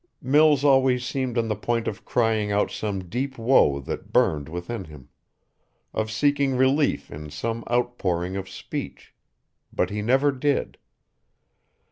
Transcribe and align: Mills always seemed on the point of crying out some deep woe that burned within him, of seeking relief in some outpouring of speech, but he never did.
Mills 0.23 0.63
always 0.63 1.05
seemed 1.05 1.37
on 1.37 1.47
the 1.47 1.55
point 1.55 1.87
of 1.87 2.05
crying 2.05 2.51
out 2.51 2.71
some 2.71 3.03
deep 3.07 3.37
woe 3.37 3.79
that 3.81 4.11
burned 4.11 4.49
within 4.49 4.85
him, 4.85 5.09
of 5.93 6.09
seeking 6.09 6.55
relief 6.57 7.11
in 7.11 7.29
some 7.29 7.63
outpouring 7.69 8.35
of 8.35 8.49
speech, 8.49 9.13
but 9.71 9.91
he 9.91 10.01
never 10.01 10.31
did. 10.31 10.79